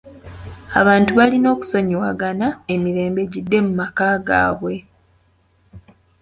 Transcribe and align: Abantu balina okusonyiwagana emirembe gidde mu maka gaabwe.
Abantu 0.79 1.11
balina 1.19 1.47
okusonyiwagana 1.55 2.47
emirembe 2.73 3.21
gidde 3.33 3.57
mu 3.65 3.71
maka 3.79 4.05
gaabwe. 4.27 4.75